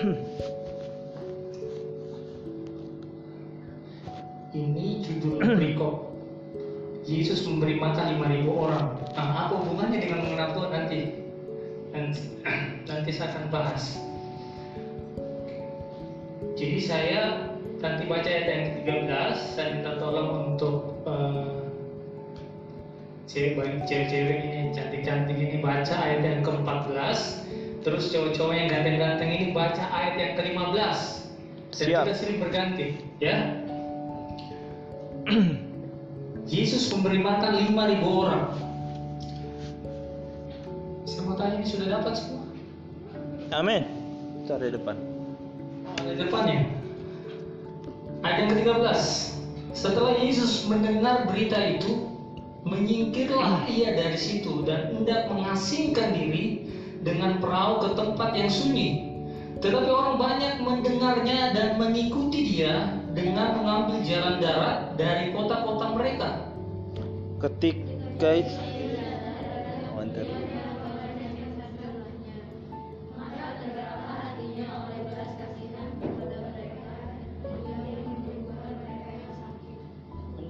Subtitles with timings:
[4.56, 6.08] Ini judul berikut.
[7.04, 8.96] Yesus memberi makan 5000 orang.
[9.12, 11.00] Nah, apa hubungannya dengan mengenal Tuhan nanti?
[11.92, 12.20] Nanti,
[12.88, 14.00] nanti saya akan bahas.
[16.56, 17.20] Jadi saya
[17.80, 21.00] nanti baca ayat yang ke-13, saya minta tolong untuk
[23.30, 27.46] cewek cewek-cewek ini yang cantik-cantik ini baca ayat yang ke-14
[27.80, 30.98] terus cowok-cowok yang ganteng-ganteng ini baca ayat yang ke-15
[31.70, 32.04] dan Siap.
[32.04, 32.86] kita sering berganti
[33.22, 33.36] ya
[36.52, 38.42] Yesus memberi makan 5000 orang
[41.08, 42.44] saya mau tanya ini sudah dapat semua
[43.50, 43.82] Amin.
[44.46, 44.94] Cari depan.
[45.98, 46.70] ada depannya
[48.22, 49.00] ayat yang ke-13
[49.72, 52.10] setelah Yesus mendengar berita itu
[52.68, 56.59] menyingkirlah ia dari situ dan hendak mengasingkan diri
[57.00, 59.08] dengan perahu ke tempat yang sunyi.
[59.60, 66.28] Tetapi orang banyak mendengarnya dan mengikuti dia dengan mengambil jalan darat dari kota-kota mereka.
[67.40, 68.30] Ketika
[70.00, 70.28] ntar.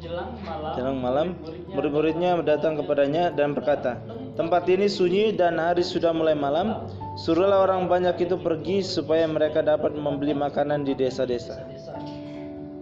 [0.00, 1.28] menjelang malam Jelang malam,
[1.70, 4.00] murid-muridnya datang kepadanya dan berkata,
[4.40, 6.88] Tempat ini sunyi dan hari sudah mulai malam.
[7.12, 11.60] Suruhlah orang banyak itu pergi supaya mereka dapat membeli makanan di desa-desa.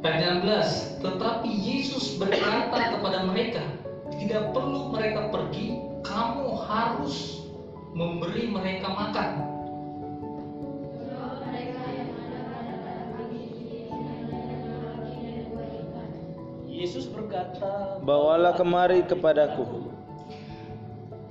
[0.07, 3.59] Ayat 16 Tetapi Yesus berkata kepada mereka
[4.15, 7.43] Tidak perlu mereka pergi Kamu harus
[7.91, 9.59] memberi mereka makan
[16.71, 19.88] Yesus berkata, Bawalah kemari kepadaku.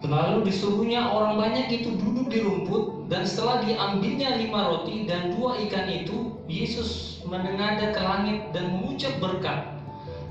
[0.05, 5.57] Lalu disuruhnya orang banyak itu duduk di rumput Dan setelah diambilnya lima roti dan dua
[5.65, 9.73] ikan itu Yesus menengadah ke langit dan mengucap berkat.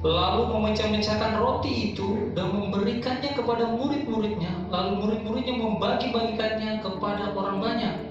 [0.04, 4.70] Lalu memecah-mecahkan roti itu dan memberikannya kepada murid-muridnya.
[4.70, 8.05] Lalu murid-muridnya membagi-bagikannya kepada orang banyak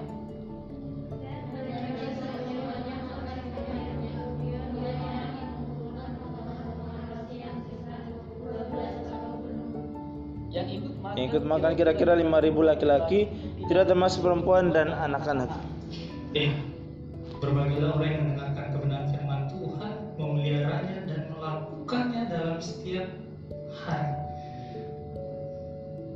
[11.25, 13.25] Yang ikut makan kira-kira 5000 laki-laki,
[13.66, 15.50] tidak termasuk perempuan dan anak-anak.
[16.38, 16.53] Ya,
[17.41, 23.09] berbagilah orang yang mendengarkan kebenaran firman Tuhan, memeliharanya dan melakukannya dalam setiap
[23.74, 24.14] hari.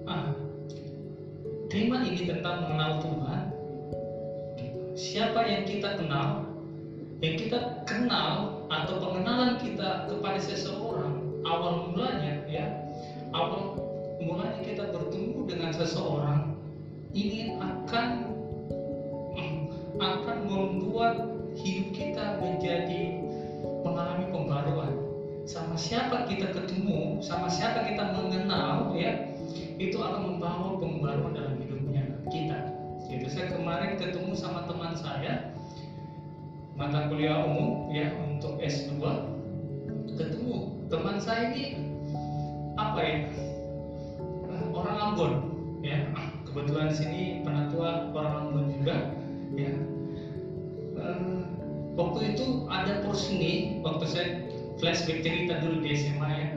[0.06, 0.30] Ah,
[1.74, 3.44] tema ini tentang mengenal Tuhan.
[4.94, 6.46] Siapa yang kita kenal?
[7.18, 11.18] Yang kita kenal atau pengenalan kita kepada seseorang
[11.50, 12.70] awal mulanya ya
[13.34, 13.89] awal
[14.20, 16.56] mulanya kita bertemu dengan seseorang
[17.16, 18.08] ini akan
[20.00, 21.20] akan membuat
[21.60, 23.20] hidup kita menjadi
[23.84, 24.94] mengalami pembaruan.
[25.44, 29.34] Sama siapa kita ketemu, sama siapa kita mengenal, ya,
[29.82, 32.60] itu akan membawa pembaruan dalam hidupnya kita.
[33.10, 33.26] Gitu.
[33.28, 35.52] Saya kemarin ketemu sama teman saya
[36.80, 39.04] mata kuliah umum ya untuk S2
[40.16, 41.76] ketemu teman saya ini
[42.80, 43.18] apa ya
[44.74, 45.34] orang Ambon
[45.84, 46.00] ya.
[46.50, 48.96] Kebetulan sini penatua orang Ambon juga
[49.54, 49.72] ya.
[51.00, 51.38] Eh,
[51.96, 54.28] waktu itu ada porseni waktu saya
[54.80, 56.48] flashback cerita dulu di SMA ya.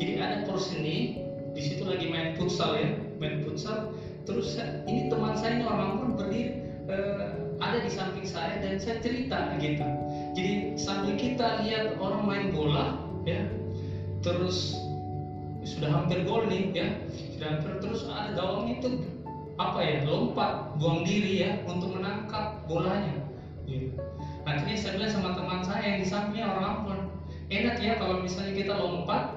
[0.00, 1.20] Jadi ada porseni
[1.52, 2.96] di situ lagi main futsal ya.
[3.20, 3.92] Main futsal.
[4.24, 4.56] Terus
[4.86, 7.26] ini teman saya ini orang Ambon berdiri eh,
[7.60, 9.84] ada di samping saya dan saya cerita gitu.
[10.32, 12.96] Jadi sambil kita lihat orang main bola
[13.28, 13.44] ya.
[14.24, 14.76] Terus
[15.64, 16.88] sudah hampir gol nih ya.
[17.36, 18.88] Sudah hampir terus ada gawang itu.
[19.60, 23.16] Apa ya lompat buang diri ya untuk menangkap bolanya.
[23.68, 23.94] Gitu.
[24.42, 27.00] akhirnya saya bilang sama teman saya yang di sampingnya orang Ambon
[27.54, 29.36] enak ya kalau misalnya kita lompat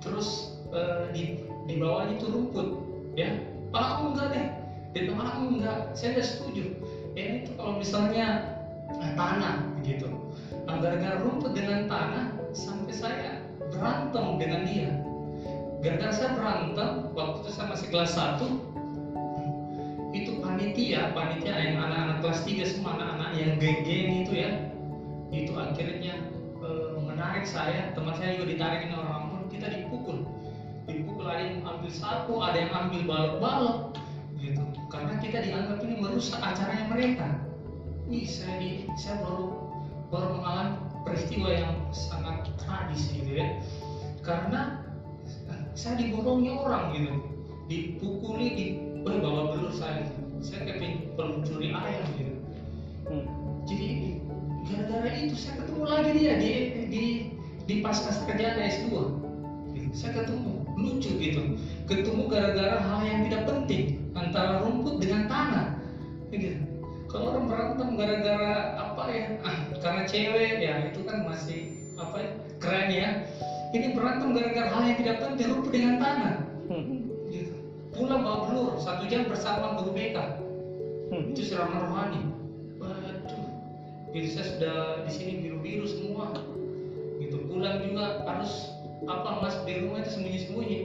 [0.00, 2.68] terus eh, di di bawahnya itu rumput
[3.18, 3.36] ya.
[3.76, 4.46] Ah aku enggak deh.
[4.96, 5.78] Dia ah aku enggak.
[5.92, 6.64] Saya udah setuju.
[7.18, 8.26] Ya itu kalau misalnya
[8.96, 10.08] eh, tanah gitu
[10.66, 13.30] nah, gara-gara rumput dengan tanah sampai saya
[13.70, 14.90] berantem dengan dia
[15.80, 18.70] gara-gara saya berantem waktu itu saya masih kelas 1
[20.10, 24.50] itu panitia panitia yang anak-anak kelas 3 semua anak-anak yang geng-geng itu ya.
[25.30, 26.14] Itu akhirnya
[26.58, 27.94] eh, menarik saya.
[27.94, 30.26] Teman saya juga ditarikin orang Ambon kita dipukul.
[30.90, 33.76] Dipukul ada yang ambil sapu ada yang ambil balok-balok
[34.42, 34.64] gitu.
[34.90, 37.28] Karena kita dianggap ini merusak acaranya mereka.
[38.10, 39.70] Ih saya di saya baru
[40.10, 40.74] baru mengalami
[41.06, 43.46] peristiwa yang sangat tragis gitu ya.
[44.26, 44.89] Karena
[45.74, 47.12] saya diborongi orang gitu.
[47.70, 48.66] Dipukuli di
[49.06, 50.06] oh, bawa belur saya
[50.40, 52.34] saya kayak pen- pencuri ayam gitu.
[53.10, 53.26] Hmm.
[53.66, 53.88] jadi
[54.70, 56.50] gara-gara itu saya ketemu lagi dia di
[56.88, 57.04] di
[57.66, 59.20] di pasca sarjana S2
[59.90, 61.42] saya ketemu lucu gitu.
[61.90, 65.68] Ketemu gara-gara hal yang tidak penting antara rumput dengan tanah.
[66.30, 66.62] Gitu.
[67.10, 69.26] Kalau orang berantem gara-gara apa ya?
[69.42, 72.30] Ah, karena cewek ya itu kan masih apa ya
[72.62, 73.08] keren ya
[73.70, 76.34] ini berantem gara-gara hal yang tidak penting rumput dengan tanah
[77.30, 77.54] gitu.
[77.94, 80.16] Pulang bawa belur satu jam bersama guru BK
[81.34, 82.22] itu serangan rohani.
[82.78, 83.46] Waduh.
[84.14, 86.34] Gitu saya sudah di sini biru-biru semua.
[87.18, 87.46] Gitu.
[87.50, 88.74] Pulang juga harus
[89.06, 90.78] apa mas di rumah itu sembunyi-sembunyi.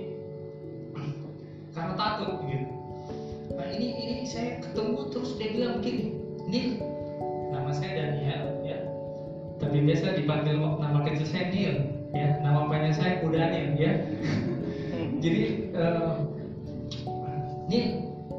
[1.73, 2.69] Karena takut gitu.
[3.53, 6.17] Nah ini ini saya ketemu terus dia bilang begini
[6.49, 6.69] Nil.
[7.53, 8.77] Nama saya Daniel ya.
[9.61, 13.91] Tapi biasa dipanggil nama kecil saya Nil ya nama panjang saya Kudanil ya
[15.19, 15.41] jadi
[15.75, 16.15] eh,
[17.65, 17.87] Nil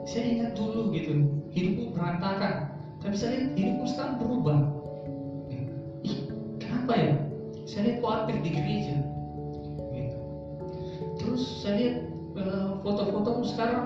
[0.07, 1.19] saya ingat dulu gitu
[1.51, 2.79] hidupku berantakan.
[3.03, 4.59] Tapi saya lihat hidupku sekarang berubah.
[6.07, 6.31] Ih
[6.63, 7.13] kenapa ya?
[7.67, 8.97] Saya lihat aktif di gereja.
[9.97, 10.19] Gitu.
[11.17, 11.97] terus saya lihat
[12.39, 13.85] eh, foto-fotomu sekarang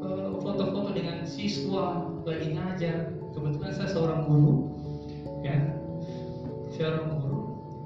[0.00, 3.12] eh, foto-foto dengan siswa lagi ngajar.
[3.36, 4.72] Kebetulan saya seorang guru
[5.44, 5.58] ya.
[6.72, 7.40] Seorang guru.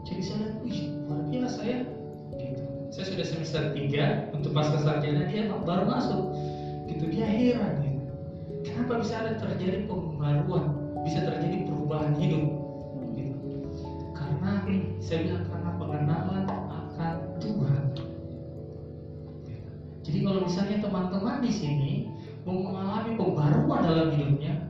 [0.06, 0.80] Jadi saya lihat wih
[1.42, 1.78] luar biasa ya.
[2.38, 2.62] Gitu.
[2.94, 6.22] saya sudah semester 3 untuk pasca sarjana dia baru masuk.
[6.86, 8.00] Gitu dia heran gitu
[8.62, 10.70] kenapa bisa ada terjadi pembaruan
[11.02, 12.46] bisa terjadi perubahan hidup?
[13.18, 13.34] Gitu.
[14.14, 14.50] karena
[15.02, 17.82] saya bilang karena pengenalan akan Tuhan.
[20.02, 21.92] Jadi kalau misalnya teman-teman di sini
[22.46, 24.62] mengalami pembaruan dalam hidupnya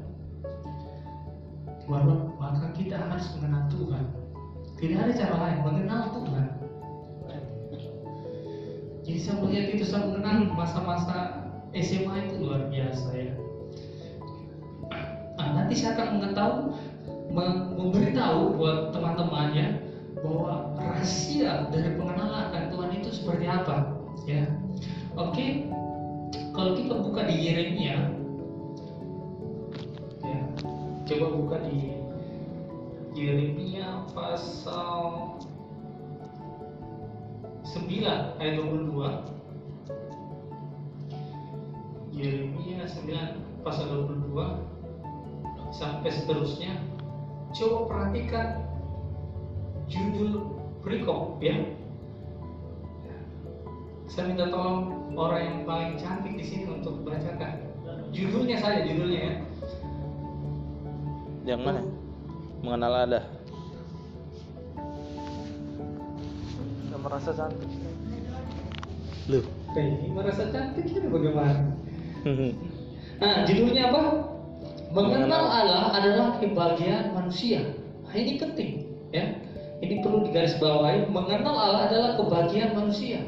[2.40, 4.21] maka kita harus mengenal Tuhan
[4.82, 6.46] tidak ada cara lain mengenal Tuhan
[9.02, 11.43] jadi saya melihat itu saya mengenal masa-masa
[11.75, 13.34] SMA itu luar biasa ya.
[15.37, 16.64] Nah, nanti saya akan mengetahui
[17.34, 19.69] mem- memberitahu buat teman-teman ya
[20.23, 23.90] bahwa rahasia dari pengenalan akan Tuhan itu seperti apa
[24.25, 24.46] ya.
[25.19, 25.67] Oke
[26.55, 27.96] kalau kita buka di Yeremia
[30.23, 30.38] ya.
[31.02, 32.01] Coba buka di
[33.12, 35.36] Yeremia pasal
[37.60, 39.32] 9 ayat 22
[42.16, 44.32] Yeremia 9 pasal 22
[45.72, 46.72] sampai seterusnya.
[47.52, 48.64] Coba perhatikan
[49.88, 51.56] judul perikop ya.
[54.08, 57.60] Saya minta tolong orang yang paling cantik di sini untuk bacakan
[58.12, 59.34] judulnya saja judulnya ya.
[61.44, 62.01] Yang mana?
[62.62, 63.20] Mengenal ada.
[66.94, 67.70] Gak merasa cantik.
[69.30, 69.44] Loh.
[69.78, 71.74] ini merasa cantik ini bagaimana
[73.22, 74.02] Nah, judulnya apa?
[74.90, 77.62] Mengenal Allah adalah kebahagiaan manusia.
[78.02, 79.38] Nah, ini penting, ya.
[79.78, 81.06] Ini perlu digarisbawahi.
[81.06, 83.22] Mengenal Allah adalah kebahagiaan manusia.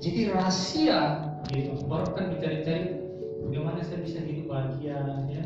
[0.00, 1.72] Jadi rahasia, gitu.
[1.88, 3.00] Orang kan mencari-cari
[3.48, 5.00] bagaimana saya bisa hidup bahagia,
[5.32, 5.44] ya.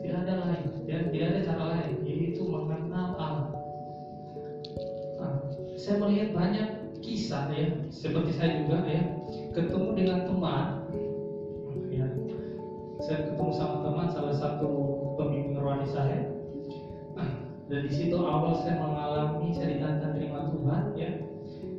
[0.00, 0.98] Tidak ada lain, ya.
[1.08, 1.94] Tidak ada cara lain.
[2.04, 3.48] Yaitu mengenal Allah.
[5.20, 5.34] Nah,
[5.76, 6.68] saya melihat banyak
[7.00, 9.02] kisah ya, seperti saya juga ya,
[9.50, 10.66] ketemu dengan teman
[11.90, 12.06] ya
[13.02, 14.70] saya ketemu sama teman salah satu
[15.18, 16.20] pembimbing rohani saya
[17.18, 17.30] Nah,
[17.66, 21.10] dan di situ awal saya mengalami saya ditantang terima Tuhan ya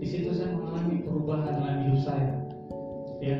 [0.01, 2.29] di situ saya mengalami perubahan dalam hidup saya
[3.23, 3.37] ya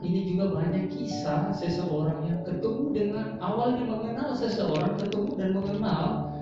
[0.00, 6.32] ini juga banyak kisah seseorang yang ketemu dengan awalnya mengenal seseorang ketemu dan mengenal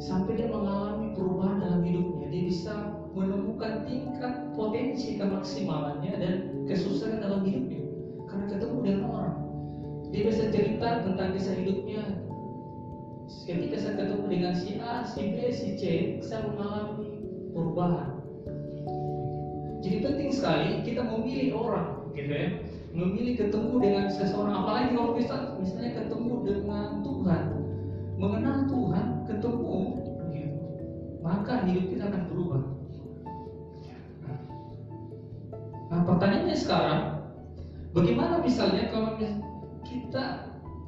[0.00, 2.26] sampai dia mengalami perubahan dalam hidupnya.
[2.32, 2.74] Dia bisa
[3.12, 7.84] menemukan tingkat potensi kemaksimalannya dan kesuksesan dalam hidupnya.
[8.24, 9.36] Karena ketemu dengan orang.
[10.08, 12.02] Dia bisa cerita tentang kisah hidupnya.
[13.44, 15.82] Ketika saya ketemu dengan si A, si B, si C
[16.24, 17.20] saya mengalami
[17.52, 18.24] perubahan.
[19.84, 22.48] Jadi penting sekali kita memilih orang gitu ya
[22.92, 27.42] memilih ketemu dengan seseorang apalagi kalau bisa misalnya ketemu dengan Tuhan
[28.20, 29.76] mengenal Tuhan ketemu
[30.30, 30.60] gitu,
[31.24, 32.62] maka hidup kita akan berubah
[35.92, 37.00] Nah pertanyaannya sekarang,
[37.92, 39.20] bagaimana misalnya kalau
[39.84, 40.24] kita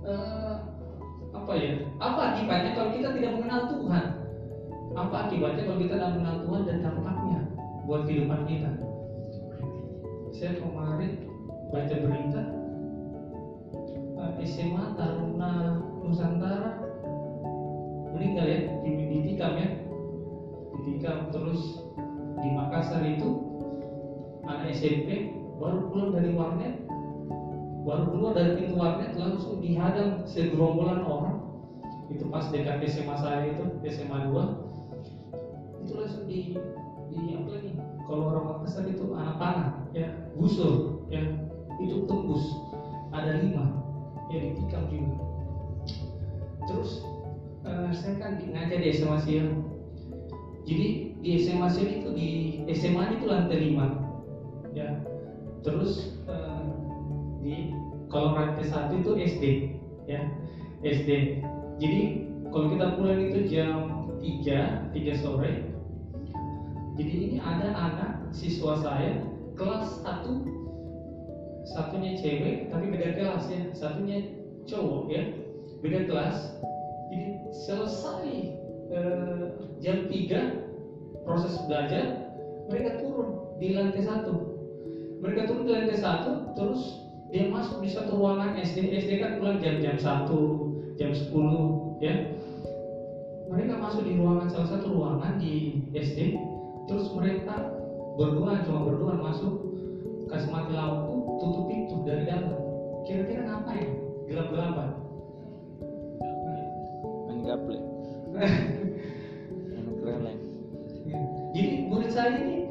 [0.00, 0.56] eh,
[1.36, 1.84] apa ya?
[2.00, 4.04] Apa akibatnya kalau kita tidak mengenal Tuhan?
[4.96, 7.40] Apa akibatnya kalau kita tidak mengenal Tuhan dan dampaknya
[7.84, 8.70] buat kehidupan kita?
[10.32, 11.33] Saya kemarin
[11.74, 12.42] baca berita.
[14.46, 16.78] SMA Taruna Nusantara.
[18.14, 19.68] Meninggal ya di, di ya.
[20.86, 20.92] Di
[21.34, 21.82] terus
[22.38, 23.42] di Makassar itu.
[24.46, 26.86] Anak SMP baru pulang dari warnet.
[27.84, 31.42] Baru keluar dari pintu warnet langsung dihadang segerombolan orang.
[32.06, 34.62] Itu pas dekat SMA saya itu SMA 2
[35.84, 36.56] itu langsung di
[37.12, 37.72] di apa lagi?
[38.08, 40.08] Kalau orang Makassar itu anak panah ya.
[40.36, 41.43] Busur ya
[41.80, 42.44] itu tembus.
[43.14, 43.84] Ada lima
[44.32, 45.14] ya ditikam juga.
[46.66, 46.90] Terus
[47.64, 49.50] eh, saya kan ngajar di SMA Siang
[50.64, 50.88] jadi
[51.20, 52.30] di SMA Siang itu di
[52.72, 53.86] SMA itu lantai lima.
[54.74, 54.98] Ya.
[55.62, 56.64] Terus eh,
[57.44, 57.72] di
[58.10, 59.44] kalau lantai satu itu SD
[60.10, 60.20] ya.
[60.84, 61.40] SD
[61.78, 62.02] jadi
[62.54, 65.74] kalau kita pulang itu jam 3 3 sore.
[66.94, 69.18] Jadi ini ada anak siswa saya
[69.58, 70.43] kelas 1
[71.74, 73.62] satunya cewek tapi beda kelas ya.
[73.74, 74.18] Satunya
[74.70, 75.22] cowok ya.
[75.82, 76.62] Beda kelas.
[77.10, 78.26] Jadi selesai
[78.94, 79.44] eh,
[79.82, 82.30] jam 3 proses belajar
[82.70, 84.34] mereka turun di lantai satu.
[85.18, 86.82] Mereka turun di lantai satu terus
[87.34, 92.14] dia masuk di satu ruangan SD SD kan pulang jam-jam satu jam 10 ya.
[93.50, 96.38] Mereka masuk di ruangan salah satu ruangan di SD
[96.86, 97.74] terus mereka
[98.14, 99.52] berdua cuma berdua masuk
[100.30, 102.56] kasih mati lampu tutup pintu dari dalam.
[103.04, 103.90] Kira-kira ngapain
[104.28, 104.90] gelap-gelapan.
[107.28, 107.78] Main gaple.
[109.72, 110.44] Main keleleng
[111.54, 112.66] jadi murid saya ini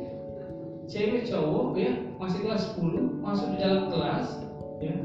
[0.92, 4.28] cewek cowok ya masih kelas 10 masuk di dalam kelas
[4.84, 4.96] ya.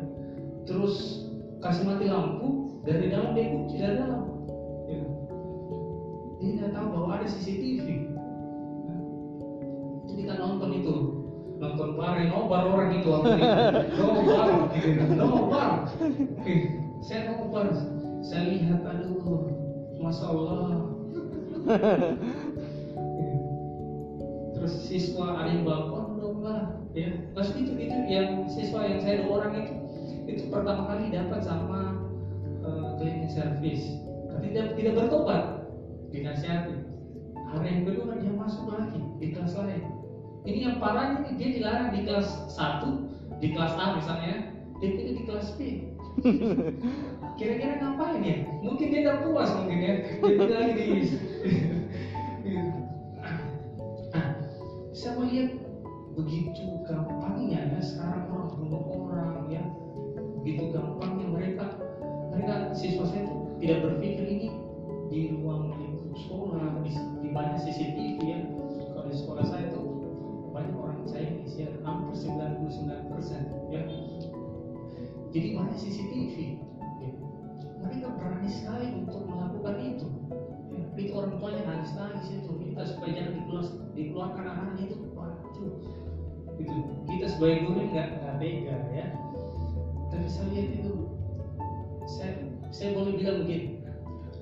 [0.67, 1.25] Terus
[1.62, 4.23] kasih mati lampu dari dalam dia kunci dari dalam.
[4.90, 5.02] Ya.
[6.43, 7.87] dia nggak tahu bahwa ada CCTV
[8.88, 8.97] Ya.
[10.09, 10.95] itu kita nonton itu
[11.59, 13.43] nonton bareng nobar orang itu apa ini?
[13.99, 14.49] nobar
[14.79, 15.03] gitu.
[15.19, 15.71] Nobar
[16.38, 16.55] oke
[17.03, 17.67] saya nobar
[18.23, 19.50] saya lihat aduh
[19.99, 20.95] masya Allah.
[24.59, 29.23] Terus siswa ada yang bawa dong lah ya terus itu itu yang siswa yang saya
[29.23, 29.75] dua orang itu
[30.27, 31.95] itu pertama kali dapat sama
[32.67, 35.45] uh, cleaning service tapi tidak tidak bertobat.
[36.09, 36.88] Dinasihati.
[37.37, 39.98] Hari yang kedua dia masuk lagi di kelas lain
[40.49, 45.14] ini yang parah ini dia dilarang di kelas 1 di kelas A misalnya dia pilih
[45.21, 45.61] di kelas B.
[47.38, 48.37] Kira-kira ngapain ya?
[48.64, 49.95] Mungkin dia tidak puas mungkin ya.
[50.19, 50.87] Dia tidak lagi di
[54.09, 54.26] Nah,
[54.97, 55.50] saya melihat
[56.17, 59.62] begitu gampangnya ya sekarang orang bunuh orang ya.
[60.43, 61.67] Begitu gampangnya mereka
[62.33, 64.49] mereka siswa saya itu tidak berpikir ini
[65.12, 66.90] di ruang lingkup sekolah di,
[67.23, 68.08] di banyak CCTV
[75.78, 76.58] CCTV.
[76.99, 77.11] Ya.
[77.78, 80.06] mereka berani sekali untuk melakukan itu.
[80.75, 84.97] Ya, itu orang tuanya nangis nangis itu minta supaya jangan dikeluar, dikeluarkan anak itu.
[85.14, 85.73] Waduh.
[86.58, 86.75] Itu
[87.06, 89.06] kita sebagai guru nggak nggak tega ya.
[90.11, 90.92] Tapi saya lihat itu
[92.11, 92.32] saya
[92.75, 93.78] saya boleh bilang begini.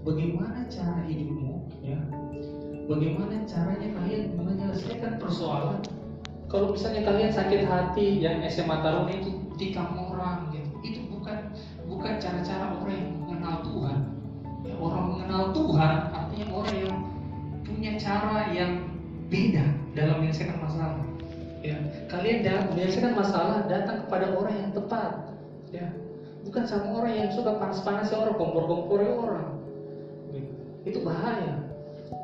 [0.01, 1.99] Bagaimana cara hidupmu ya?
[2.87, 5.83] Bagaimana caranya kalian menyelesaikan persoalan?
[6.47, 10.06] Kalau misalnya kalian sakit hati yang SMA Taruna itu gitu itu
[11.97, 13.99] bukan cara-cara orang yang mengenal Tuhan.
[14.69, 16.97] Ya, orang mengenal Tuhan artinya orang yang
[17.65, 18.73] punya cara yang
[19.33, 19.65] beda
[19.97, 21.01] dalam menyelesaikan masalah.
[21.65, 21.77] Ya
[22.13, 25.13] kalian dalam menyelesaikan masalah datang kepada orang yang tepat.
[25.73, 25.89] Ya
[26.45, 29.49] bukan sama orang yang suka panas-panas orang kompor-kompor orang.
[30.85, 31.65] Itu bahaya.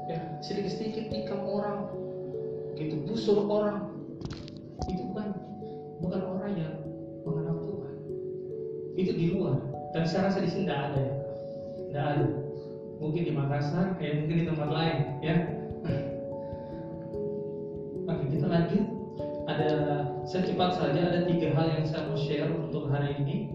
[0.07, 1.89] Ya sedikit-sedikit tikam orang
[2.77, 3.89] gitu busur orang.
[4.85, 5.33] Itu bukan
[6.05, 6.75] bukan orang yang
[8.97, 9.57] itu di luar.
[9.93, 11.01] Dan saya rasa di sini tidak ada.
[11.01, 11.15] Ya
[11.93, 12.27] tidak ada.
[13.03, 15.37] Mungkin di Makassar kayak mungkin di tempat lain ya.
[18.09, 18.85] Oke kita lanjut.
[19.43, 19.71] Ada
[20.25, 23.51] secepat saja ada tiga hal yang saya mau share untuk hari ini.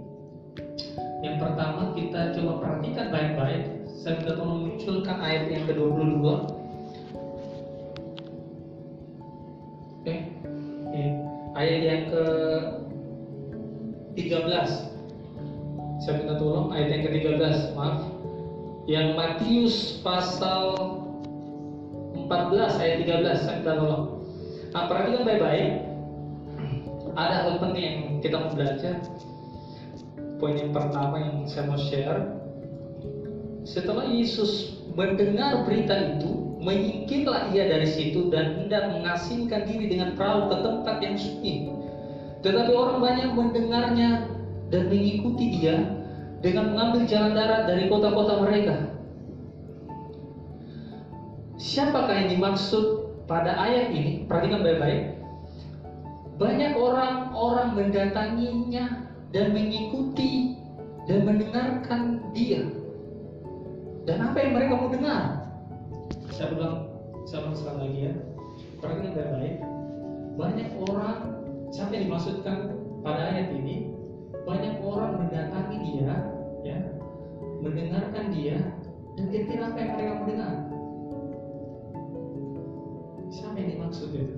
[1.26, 3.64] Yang pertama kita coba perhatikan baik-baik.
[3.98, 6.22] Saya minta tolong munculkan ayat yang ke-22.
[10.06, 10.16] Oke.
[11.58, 12.24] Ayat yang ke
[14.14, 14.97] 13.
[15.98, 18.06] Saya minta tolong ayat yang ke-13, maaf.
[18.88, 20.64] Yang Matius pasal
[22.14, 24.04] 14 ayat 13 saya minta tolong.
[24.72, 25.70] Nah, perhatikan baik-baik.
[27.18, 28.96] Ada hal penting yang kita mau belajar.
[30.38, 32.30] Poin yang pertama yang saya mau share.
[33.66, 40.46] Setelah Yesus mendengar berita itu, menyingkirlah ia dari situ dan hendak mengasingkan diri dengan perahu
[40.54, 41.74] ke tempat yang sunyi.
[42.46, 44.37] Tetapi orang banyak mendengarnya
[44.68, 45.80] dan mengikuti dia
[46.44, 48.76] dengan mengambil jalan darat dari kota-kota mereka.
[51.58, 52.86] Siapakah yang dimaksud
[53.26, 54.30] pada ayat ini?
[54.30, 55.18] Perhatikan baik-baik.
[56.38, 60.54] Banyak orang-orang mendatanginya dan mengikuti
[61.10, 62.62] dan mendengarkan dia.
[64.06, 65.50] Dan apa yang mereka mau dengar?
[66.30, 66.78] Saya ulang,
[67.26, 68.14] saya ulang sekali lagi ya.
[68.78, 69.56] Perhatikan baik-baik.
[70.38, 71.20] Banyak orang,
[71.74, 72.58] siapa yang dimaksudkan
[73.02, 73.97] pada ayat ini?
[74.48, 76.14] Banyak orang mendatangi dia,
[76.64, 76.78] ya,
[77.60, 78.58] mendengarkan dia,
[79.20, 80.54] dan kira-kira apa yang mereka mau dengar?
[83.28, 84.36] Siapa yang dimaksud itu?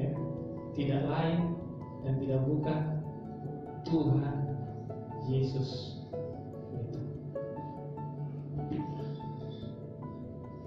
[0.00, 0.10] Ya,
[0.72, 1.40] tidak lain
[2.00, 2.80] dan tidak bukan
[3.84, 4.36] Tuhan
[5.28, 6.00] Yesus.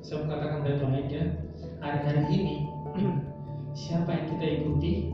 [0.06, 1.26] Saya katakan baik-baik ya.
[1.80, 2.58] Hari-hari ini
[3.78, 5.14] siapa yang kita ikuti,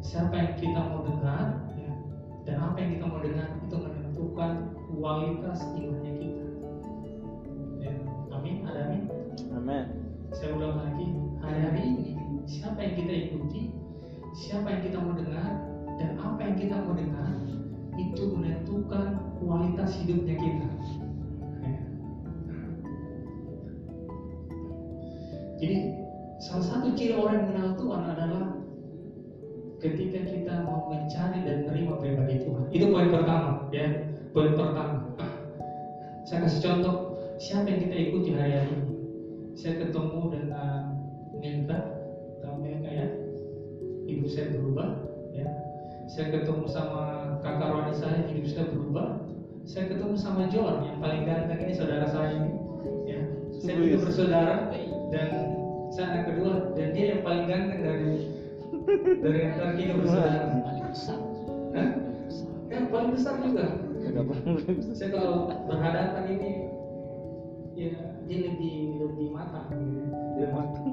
[0.00, 1.92] siapa yang kita mau dengar, ya,
[2.48, 4.52] dan apa yang kita mau dengar itu menentukan
[4.90, 6.44] kualitas imannya kita.
[7.80, 7.92] Ya,
[8.32, 9.02] amin, ada amin.
[9.54, 9.84] Amin.
[10.32, 11.06] Saya ulang lagi,
[11.40, 12.10] hari-hari ini
[12.48, 13.62] siapa yang kita ikuti,
[14.34, 15.50] siapa yang kita mau dengar,
[16.00, 17.30] dan apa yang kita mau dengar
[18.00, 20.68] itu menentukan kualitas hidupnya kita.
[21.60, 21.80] Ya.
[25.60, 25.76] Jadi
[26.40, 28.44] salah satu ciri orang yang mengenal Tuhan adalah
[29.80, 32.68] ketika kita mau mencari dan menerima pribadi Tuhan.
[32.68, 33.88] Itu poin pertama, ya.
[34.36, 35.16] Poin pertama.
[36.28, 36.96] Saya kasih contoh
[37.40, 38.92] siapa yang kita ikuti hari-hari ini.
[39.56, 40.80] Saya ketemu dengan
[41.40, 41.80] Nilda,
[42.44, 43.06] tahu mereka ya.
[44.04, 44.88] Hidup saya berubah,
[45.32, 45.48] ya.
[46.06, 47.02] Saya ketemu sama
[47.40, 49.08] kakak rohani saya, hidup saya berubah.
[49.64, 52.52] Saya ketemu sama John yang paling ganteng ini saudara saya ini,
[53.08, 53.20] ya.
[53.60, 54.02] Saya juga Wih.
[54.04, 54.56] bersaudara
[55.10, 55.28] dan
[55.90, 58.39] saya anak kedua dan dia yang paling ganteng dari
[59.20, 60.46] dari antara kita bersaudara.
[60.62, 61.18] paling besar.
[61.74, 61.88] Hah?
[62.70, 63.66] Yang paling besar juga.
[64.96, 65.34] Saya kalau
[65.68, 66.50] berhadapan ini
[67.76, 67.92] ya
[68.26, 70.02] dia lebih lebih matang gitu.
[70.38, 70.86] Dia matang.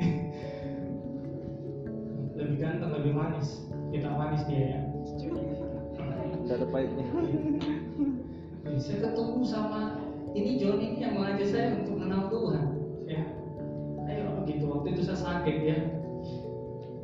[2.37, 3.65] lebih ganteng, lebih manis.
[3.89, 4.81] Kita manis dia ya.
[6.37, 7.05] Enggak ada pahitnya.
[8.77, 9.81] Saya ketemu sama
[10.37, 12.65] ini John ini yang mengajak saya untuk mengenal Tuhan.
[13.09, 13.23] Ya.
[14.07, 15.96] Ayo gitu waktu itu saya sakit ya.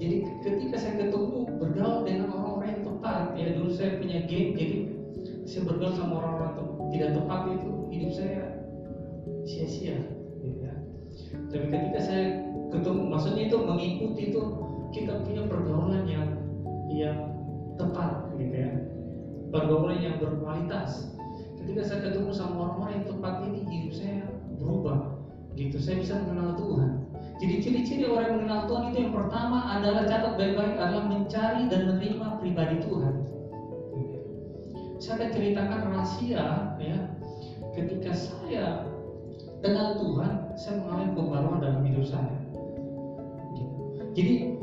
[0.01, 4.77] Jadi ketika saya ketemu bergaul dengan orang-orang yang tepat ya dulu saya punya game jadi
[5.45, 8.41] saya bergaul sama orang-orang te- tidak tepat itu hidup saya
[9.45, 9.97] sia-sia
[10.41, 10.73] gitu ya.
[11.51, 12.25] Tapi ketika saya
[12.73, 14.41] ketemu maksudnya itu mengikuti itu
[14.93, 16.27] kita punya pergaulan yang
[16.89, 17.17] yang
[17.77, 18.71] tepat gitu ya.
[19.53, 21.13] Pergaulan yang berkualitas
[21.63, 24.21] ketika saya ketemu sama orang-orang yang tepat ini hidup saya
[24.57, 25.12] berubah
[25.53, 26.91] gitu saya bisa mengenal Tuhan.
[27.41, 31.81] Jadi ciri-ciri orang yang mengenal Tuhan itu yang pertama adalah catat baik-baik adalah mencari dan
[31.89, 33.15] menerima pribadi Tuhan.
[34.97, 36.45] Saya akan ceritakan rahasia
[36.79, 36.97] ya.
[37.73, 38.85] Ketika saya
[39.65, 42.37] kenal Tuhan saya mengalami pembaruan dalam hidup saya.
[44.13, 44.61] Jadi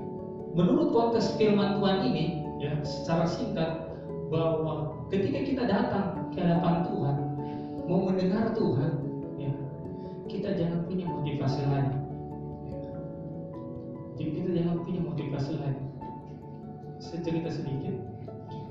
[0.54, 3.90] menurut konteks firman Tuhan ini ya secara singkat
[4.30, 7.16] bahwa ketika kita datang ke hadapan Tuhan
[7.90, 8.99] mau mendengar Tuhan
[10.30, 11.90] kita jangan punya motivasi lain.
[14.14, 15.78] Jadi kita jangan punya motivasi lain.
[17.02, 17.96] Saya cerita sedikit.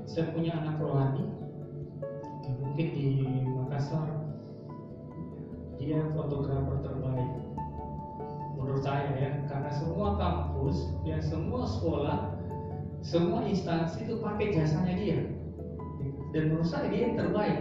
[0.07, 1.27] Saya punya anak rohani.
[2.63, 3.07] Mungkin di
[3.59, 4.07] Makassar
[5.75, 7.31] dia fotografer terbaik.
[8.55, 12.35] Menurut saya ya karena semua kampus ya semua sekolah
[12.99, 15.19] semua instansi itu pakai jasanya dia.
[16.31, 17.59] Dan menurut saya dia yang terbaik.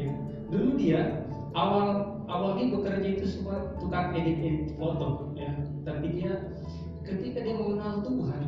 [0.00, 0.12] Ya.
[0.48, 5.50] dulu dia awal awal dia bekerja itu semua tukang edit edit foto ya.
[5.82, 6.54] Tapi dia
[7.02, 8.42] ketika dia mengenal Tuhan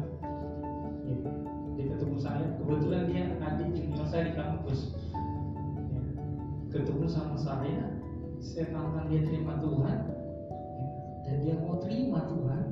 [1.10, 1.18] ya,
[1.74, 2.46] dia ketemu saya.
[2.62, 4.94] Kebetulan dia adik junior saya di kampus
[5.90, 6.00] ya,
[6.70, 7.90] ketemu sama saya
[8.42, 9.98] saya tantang dia terima Tuhan
[10.78, 10.86] ya,
[11.26, 12.62] dan dia mau terima Tuhan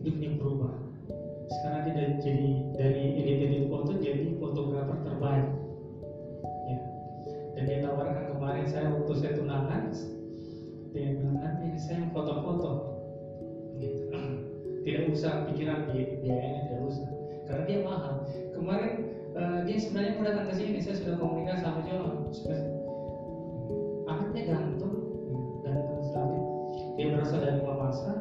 [0.00, 0.74] hidupnya berubah.
[1.50, 5.59] Sekarang dia jadi dari edit-edit foto jadi fotografer terbaik
[7.60, 9.92] dan dia tawarkan kemarin saya waktu saya tunangan
[10.96, 12.72] dia bilang nanti saya yang foto-foto.
[13.76, 14.08] Gitu.
[14.88, 17.04] Tidak usah pikiran bi- biayanya tidak usah.
[17.44, 18.24] Karena dia mahal.
[18.56, 18.92] Kemarin
[19.36, 22.00] eh, dia sebenarnya mau datang ke sini saya sudah komunikasi sama dia
[24.08, 24.96] anaknya ganteng.
[25.60, 26.38] Ganteng sekali
[26.96, 28.12] dia berasal dari Mamasa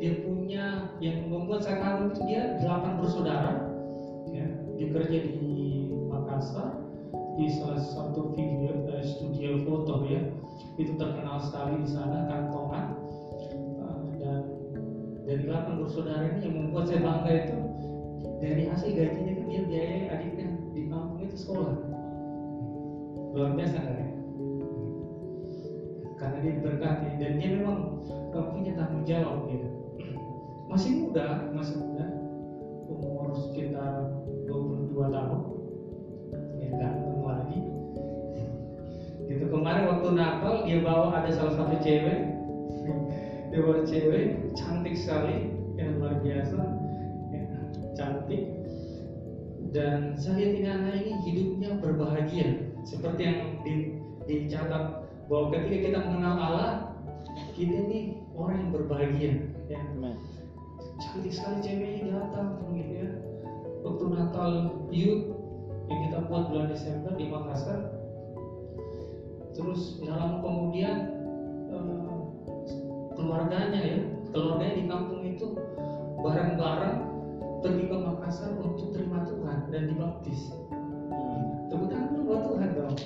[0.00, 3.52] dia punya yang membuat saya kagum itu dia delapan bersaudara
[4.32, 4.48] ya
[4.80, 6.91] dia kerja di Makassar
[7.36, 10.20] di salah satu video eh, studio foto ya.
[10.76, 12.86] Itu terkenal sekali di sana kantongan.
[13.80, 14.40] Eh, dan
[15.24, 17.58] dari delapan bersaudara ini yang membuat saya bangga itu
[18.42, 21.76] dari hasil gajinya itu dia biayai adiknya di kampung itu sekolah.
[23.32, 24.08] Luar biasa kan ya?
[26.20, 29.68] Karena dia diberkati dan dia memang eh, punya tanggung jawab gitu
[30.70, 32.06] masih muda masih muda.
[32.92, 35.00] Umur sekitar 22
[37.42, 37.58] lagi.
[39.26, 42.20] Gitu kemarin waktu Natal dia bawa ada salah satu cewek.
[43.50, 46.58] Dia bawa cewek cantik sekali yang luar biasa.
[47.34, 47.42] Ya,
[47.98, 48.42] cantik.
[49.74, 52.70] Dan saya Tinana ini hidupnya berbahagia.
[52.86, 53.74] Seperti yang di,
[54.28, 56.72] dicatat bahwa ketika kita mengenal Allah
[57.56, 59.32] kita ini orang yang berbahagia.
[59.66, 59.80] Ya.
[61.02, 63.10] Cantik sekali ceweknya datang gitu ya.
[63.82, 64.50] Waktu Natal
[64.94, 65.41] yuk
[65.92, 67.92] yang kita buat bulan Desember di Makassar.
[69.52, 70.96] Terus nggak lama kemudian
[71.68, 72.16] eh,
[73.12, 73.98] keluarganya ya
[74.32, 75.46] keluarganya di kampung itu
[76.24, 76.96] bareng-bareng
[77.60, 80.40] pergi ke Makassar untuk terima Tuhan dan dibaptis.
[81.68, 82.96] Tepuk tangan buat Tuhan dong.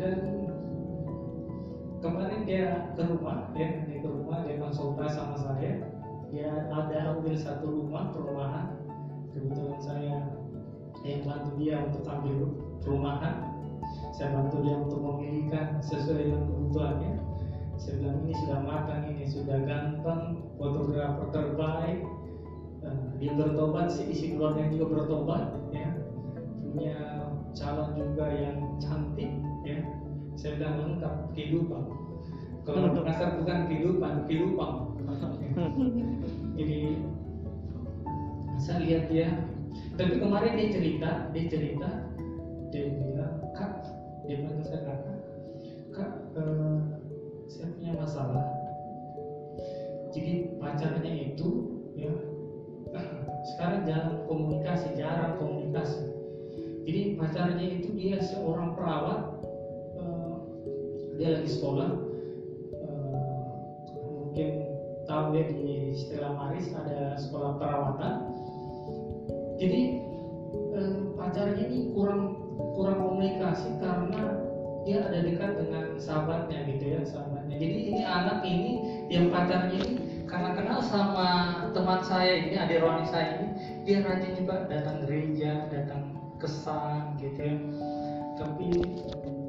[0.00, 0.16] Dan
[2.00, 5.84] kemarin dia ke rumah ya dia ke rumah dia konsultasi sama saya
[6.32, 8.79] dia ada ambil satu rumah perumahan
[9.34, 10.16] kebetulan saya
[11.06, 12.36] yang bantu dia untuk ambil
[12.84, 13.36] perumahan.
[14.12, 17.12] Saya bantu dia untuk memilihkan sesuai dengan kebutuhannya.
[17.80, 21.98] Saya bilang ini sudah matang ini sudah ganteng fotografer terbaik.
[22.80, 25.88] Eh, dia bertobat si isi keluarga juga bertobat ya.
[26.60, 26.98] Punya
[27.56, 29.32] calon juga yang cantik
[29.64, 29.80] ya.
[30.36, 31.84] Saya bilang lengkap kehidupan.
[32.68, 34.72] Kalau di Makassar bukan kehidupan kehidupan.
[36.60, 37.00] Jadi
[38.60, 39.28] saya lihat dia.
[39.96, 41.88] Tapi kemarin dia cerita dia cerita
[42.70, 43.82] dia bilang kak
[44.28, 45.18] dia panggil saya kakak
[45.96, 46.78] kak eh,
[47.48, 48.46] saya punya masalah.
[50.12, 51.48] Jadi pacarnya itu
[51.96, 52.12] ya
[53.56, 56.04] sekarang jarang komunikasi jarang komunikasi.
[56.84, 59.40] Jadi pacarnya itu dia seorang perawat
[59.96, 60.32] eh,
[61.16, 61.90] dia lagi sekolah
[62.76, 63.20] eh,
[64.04, 64.48] mungkin
[65.08, 68.29] tahu ya di Stella Maris ada sekolah perawatan
[69.60, 69.80] jadi
[70.72, 72.40] eh, pacarnya ini kurang
[72.72, 74.40] kurang komunikasi karena
[74.88, 77.60] dia ada dekat dengan sahabatnya gitu ya sahabatnya.
[77.60, 78.72] Jadi ini anak ini
[79.12, 81.28] yang pacarnya ini karena kenal sama
[81.76, 83.48] teman saya ini adik Roni saya ini
[83.84, 87.56] dia rajin juga datang gereja datang kesan gitu ya.
[88.40, 88.68] Tapi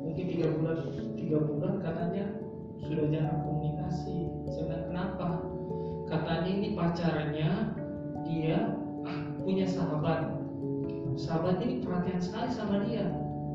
[0.03, 0.77] mungkin tiga bulan
[1.15, 2.25] tiga bulan katanya
[2.83, 4.27] sudah jarang komunikasi.
[4.51, 5.47] Saya kenapa?
[6.11, 7.51] Katanya ini pacarnya
[8.27, 8.80] dia
[9.41, 10.41] punya sahabat.
[11.19, 13.05] Sahabat ini perhatian sekali sama dia.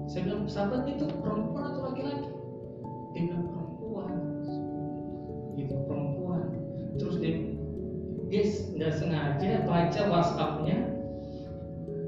[0.06, 2.30] Saya bilang sahabat itu perempuan atau laki-laki?
[3.16, 4.14] Bilang perempuan.
[5.58, 6.42] Gitu perempuan.
[7.00, 7.34] Terus dia
[8.26, 10.78] dia nggak sengaja baca WhatsAppnya.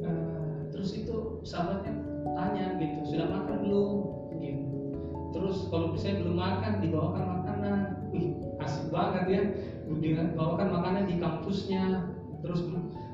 [0.05, 1.95] Eh, terus itu sahabatnya
[2.39, 3.91] tanya gitu sudah makan belum?
[4.39, 4.67] Gitu.
[5.35, 7.79] Terus kalau misalnya belum makan dibawakan makanan.
[8.15, 9.43] Wih asik banget ya.
[9.89, 12.15] Dibawakan makanan di kampusnya.
[12.47, 12.63] Terus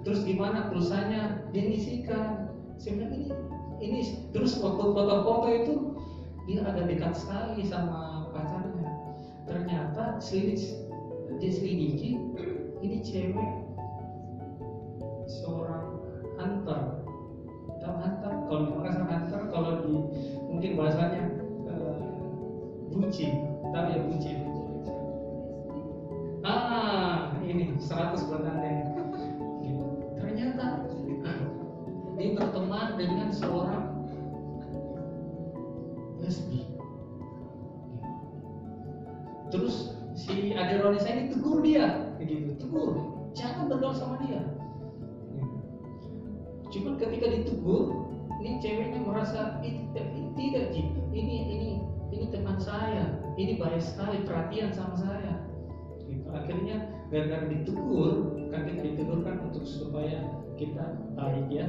[0.05, 2.53] terus gimana pulsanya dia ngisikan.
[2.77, 3.29] Saya bilang ini
[3.81, 4.01] ini.
[4.31, 5.75] Terus waktu foto-foto itu
[6.45, 8.93] dia agak dekat sekali sama pacarnya.
[9.49, 10.61] Ternyata selidik
[11.41, 12.21] dia selidiki
[12.85, 13.51] ini cewek
[15.25, 15.99] seorang
[16.37, 17.01] hunter.
[17.81, 18.33] Tahu hunter?
[18.49, 19.93] Kalau di Makassar hunter kalau di
[20.53, 21.23] mungkin bahasanya
[21.69, 21.99] eh,
[22.93, 23.33] bucin.
[23.73, 24.39] Tahu ya bucin?
[26.45, 28.84] Ah ini 100 buat anda
[32.35, 33.87] berteman dengan seorang
[36.21, 36.67] lesbi.
[39.55, 42.91] Terus si adik Roni saya ini tegur dia gitu tegur.
[43.35, 44.43] Jangan bergaul sama dia.
[46.71, 48.03] Cuman ketika ditegur
[48.43, 50.67] ini ceweknya merasa "Ih, tidak ini tidak
[51.15, 51.71] ini ini
[52.11, 55.35] ini teman saya ini baik sekali perhatian sama saya.
[56.05, 56.29] Gitu.
[56.29, 60.21] akhirnya gara-gara ditegur kan kita ditegur kan untuk supaya
[60.61, 61.65] kita baik ya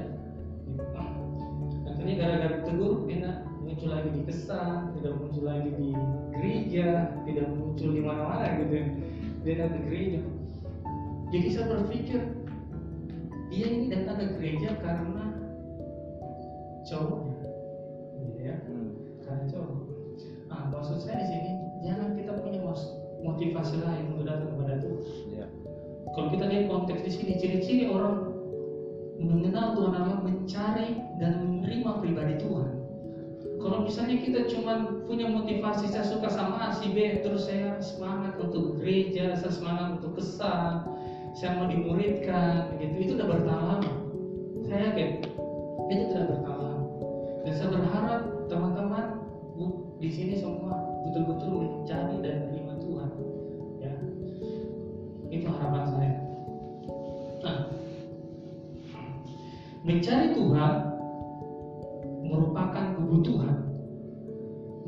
[1.85, 5.89] akhirnya gara-gara ditegur dia muncul lagi di kesan tidak muncul lagi di
[6.37, 8.77] gereja tidak muncul di mana-mana gitu.
[9.45, 10.19] Dia datang ke gereja.
[11.33, 12.19] Jadi saya berpikir
[13.49, 15.25] dia ini datang ke gereja karena
[16.85, 17.37] cowoknya.
[18.25, 18.55] Gitu ya?
[18.63, 18.89] Hmm.
[19.25, 19.77] karena cowok.
[20.49, 21.51] Ah maksud saya di sini
[21.85, 22.59] jangan kita punya
[23.21, 25.03] motivasi lain untuk datang kepada Tuhan.
[25.33, 25.45] Ya.
[26.15, 28.24] kalau kita lihat konteks di sini ciri-ciri orang
[29.19, 32.69] mengenal Tuhan adalah mencari dan menerima pribadi Tuhan.
[33.55, 38.77] Kalau misalnya kita cuma punya motivasi saya suka sama si B terus saya semangat untuk
[38.77, 40.85] gereja saya semangat untuk kesan
[41.33, 43.81] saya mau dimuridkan gitu itu udah bertahan
[44.69, 45.09] saya yakin
[45.89, 46.77] itu tidak bertahan
[47.41, 49.05] dan saya berharap teman-teman
[49.97, 50.75] di sini semua
[51.07, 53.09] betul-betul mencari dan menerima Tuhan
[53.81, 53.93] ya.
[55.33, 56.24] Itu harapan saya
[59.85, 60.73] mencari Tuhan
[62.25, 63.55] merupakan kebutuhan.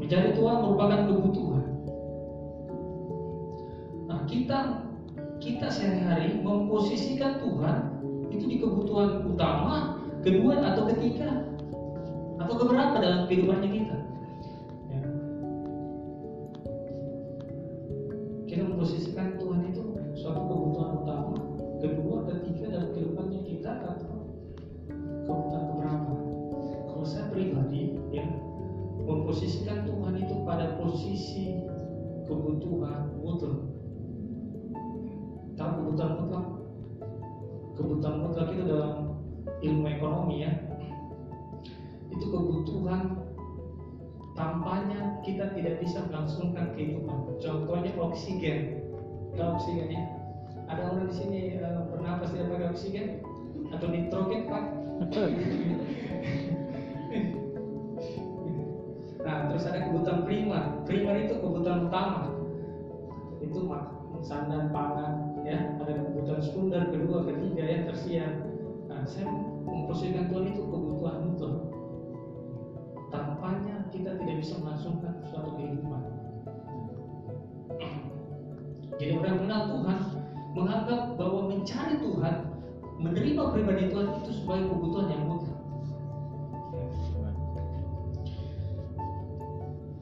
[0.02, 1.66] Mencari Tuhan merupakan kebutuhan.
[4.10, 4.82] Nah, kita
[5.38, 7.78] kita sehari-hari memposisikan Tuhan
[8.34, 11.46] itu di kebutuhan utama, kedua atau ketiga
[12.42, 13.98] atau keberapa dalam kehidupannya kita.
[14.90, 15.02] Ya.
[18.50, 19.37] Kita memposisikan
[32.28, 33.58] kebutuhan mutlak.
[35.58, 36.46] Tahu kebutuhan mutlak?
[37.74, 38.94] Kebutuhan mutlak itu dalam
[39.63, 40.52] ilmu ekonomi ya.
[42.12, 43.26] Itu kebutuhan
[44.38, 47.40] tampaknya kita tidak bisa melangsungkan kehidupan.
[47.42, 48.84] Contohnya oksigen.
[49.34, 50.04] Tahu oksigen ya?
[50.68, 53.08] Ada orang di sini eh, bernapas tidak pakai oksigen
[53.72, 54.63] atau nitrogen pak?
[59.28, 60.88] Nah, terus ada kebutuhan primer.
[60.88, 62.32] Primer itu kebutuhan utama.
[63.44, 63.92] Itu mak-
[64.24, 65.76] sandang pangan, ya.
[65.84, 68.32] Ada kebutuhan sekunder, kedua, ketiga, yang tersier.
[68.88, 69.28] Nah, saya
[69.68, 71.60] memposisikan Tuhan itu kebutuhan mutlak.
[73.12, 76.02] Tanpanya kita tidak bisa melangsungkan suatu kehidupan.
[78.96, 79.98] Jadi orang mengenal Tuhan
[80.56, 82.36] menganggap bahwa mencari Tuhan,
[82.98, 85.37] menerima pribadi Tuhan itu sebagai kebutuhan yang.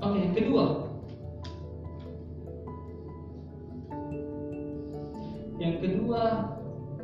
[0.05, 0.65] Oke, yang kedua.
[5.57, 6.21] Yang kedua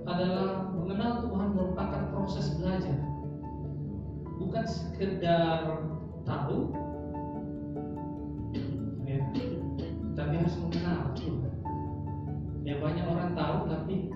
[0.05, 3.01] adalah mengenal Tuhan merupakan proses belajar.
[4.37, 5.81] Bukan sekedar
[6.29, 6.69] tahu,
[9.09, 9.17] ya,
[10.13, 11.53] tapi harus mengenal Tuhan.
[12.61, 14.13] Ya banyak orang tahu tapi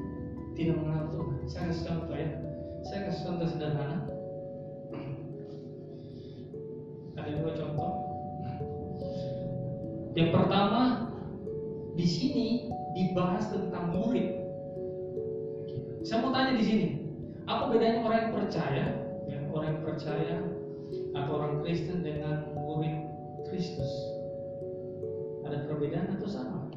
[0.54, 1.38] tidak mengenal Tuhan.
[1.50, 2.30] Saya kasih contoh ya.
[2.86, 3.98] Saya kasih contoh sederhana.
[7.18, 8.05] Ada dua contoh.
[10.16, 11.12] Yang pertama,
[12.00, 12.48] di sini
[12.96, 14.32] dibahas tentang murid.
[16.08, 16.88] Saya mau tanya di sini,
[17.44, 18.86] apa bedanya orang yang percaya,
[19.28, 20.36] ya, orang yang percaya
[21.12, 22.96] atau orang Kristen dengan murid
[23.52, 23.92] Kristus?
[25.44, 26.72] Ada perbedaan atau sama?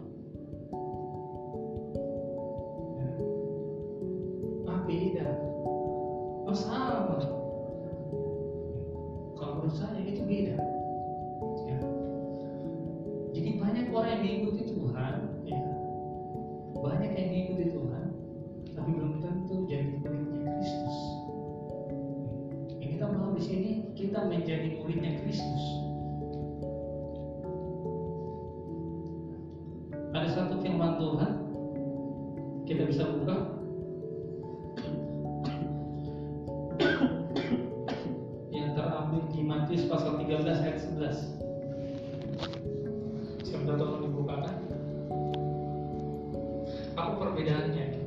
[47.08, 48.04] Apa perbedaannya?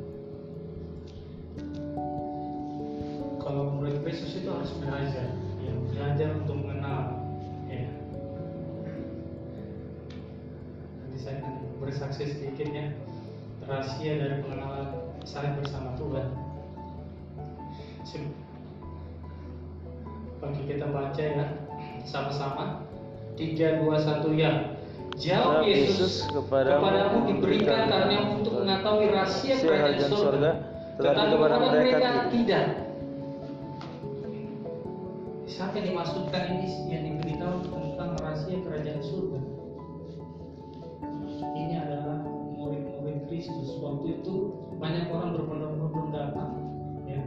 [3.41, 7.17] Kalau murid Kristus itu harus belajar, ya, belajar untuk mengenal.
[7.65, 7.89] Ya.
[11.01, 12.93] Nanti saya akan bersaksi sedikit ya
[13.65, 16.37] rahasia dari pengenalan saya bersama Tuhan.
[20.45, 21.45] Bagi kita baca ya
[22.05, 22.85] sama-sama
[23.33, 24.70] 3 2 1 ya.
[25.21, 30.51] Jawab Yesus Yesus kepadamu, diberikan karunia untuk mengetahui rahasia kerajaan surga,
[30.97, 32.65] tetapi kepada mereka tidak.
[35.45, 39.39] Siapa yang dimaksudkan ini yang diberitahu tentang rahasia kerajaan surga?
[41.53, 42.25] Ini adalah
[42.57, 43.77] murid-murid Kristus.
[43.77, 46.49] Waktu itu banyak orang berbondong-bondong datang,
[47.05, 47.21] ya.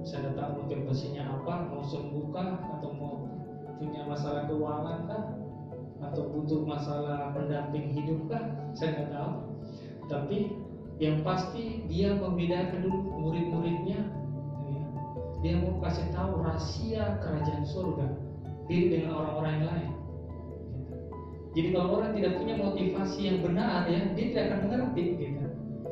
[0.00, 3.28] Saya tahu motivasinya apa, mau sembuhkah atau mau
[3.76, 5.35] punya masalah keuangan kah?
[6.00, 8.44] Atau butuh masalah pendamping hidup kah?
[8.76, 9.32] Saya nggak tahu.
[10.06, 10.38] Tapi
[10.96, 14.00] yang pasti dia membedakan dulu murid-muridnya.
[14.68, 14.82] ya.
[15.44, 18.06] Dia mau kasih tahu rahasia kerajaan surga
[18.66, 19.90] beda dengan orang-orang yang lain.
[21.56, 25.46] Jadi kalau orang tidak punya motivasi yang benar ya, dia tidak akan mengerti gitu.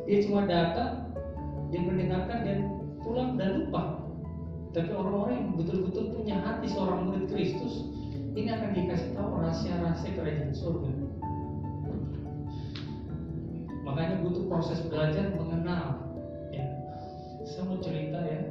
[0.04, 0.92] Dia cuma datang,
[1.72, 2.58] dia mendengarkan dan
[3.00, 4.04] pulang dan lupa.
[4.76, 7.88] Tapi orang-orang yang betul-betul punya hati seorang murid Kristus,
[8.34, 10.90] ini akan dikasih tahu rahasia-rahasia kerajaan surga.
[13.86, 16.02] Makanya butuh proses belajar mengenal.
[16.50, 16.66] Ya.
[17.46, 18.42] Saya mau cerita ya.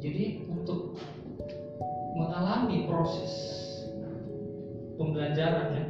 [0.00, 0.96] Jadi untuk
[2.16, 3.32] mengalami proses
[4.96, 5.84] pembelajaran ya.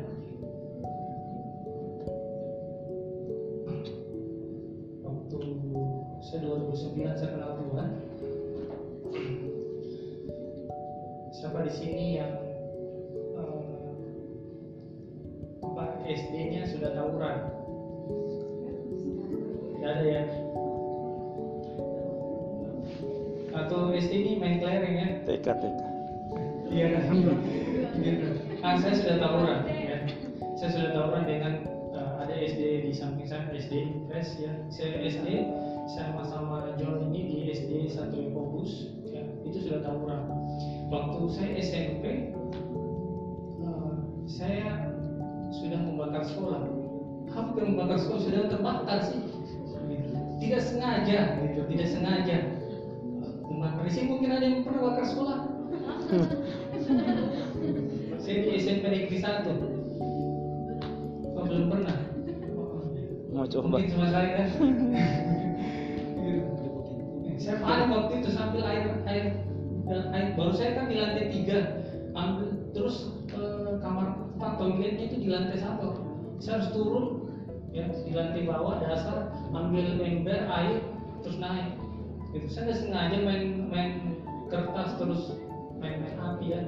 [25.53, 25.81] TK.
[26.73, 26.89] Iya,
[28.01, 28.27] gitu.
[28.65, 29.99] Ah, saya sudah tawuran, ya.
[30.57, 31.53] Saya sudah tawuran dengan
[31.93, 34.53] eh, ada SD di samping saya SD Fresh ya.
[34.73, 35.53] Saya SD
[35.85, 39.21] sama-sama John ini di SD satu Ekobus, ya.
[39.45, 40.25] Itu sudah tawuran.
[40.89, 42.33] Waktu saya SMP,
[43.61, 44.89] eh, saya
[45.53, 46.65] sudah membakar sekolah.
[47.37, 49.21] Hampir membakar sekolah sudah terbakar sih.
[50.41, 51.61] Tidak sengaja, gitu.
[51.69, 52.54] Tidak sengaja.
[53.45, 55.39] Membakar sih mungkin ada yang pernah bakar sekolah.
[58.25, 59.53] Saya di SMP Negeri 1
[61.35, 61.97] Oh belum pernah?
[63.35, 63.67] Mau coba.
[63.69, 64.49] Mungkin cuma saya kan.
[67.35, 69.27] Saya paling waktu itu sambil air air
[69.91, 71.59] air baru saya kan di lantai tiga.
[72.15, 75.99] Ambil terus eh, kamar tempat toiletnya itu di lantai satu.
[76.39, 77.05] Saya harus turun
[77.75, 80.79] ya di lantai bawah dasar ambil ember air
[81.27, 81.75] terus naik
[82.35, 83.93] itu saya nggak sengaja main main
[84.51, 85.39] kertas terus
[85.79, 86.61] main main api ya.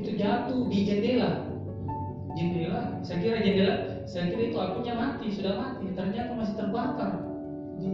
[0.00, 1.44] Itu jatuh di jendela.
[2.34, 2.98] Jendela?
[3.04, 5.86] Saya kira jendela saya kira itu apinya mati sudah mati.
[5.92, 7.12] Ternyata masih terbakar
[7.80, 7.92] di